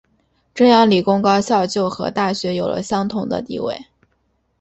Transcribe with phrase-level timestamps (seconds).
[0.55, 3.85] 这样理工高校就和大学有了相同的地位。